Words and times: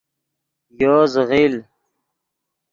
یو 0.79 0.95
زیغیل 1.13 1.53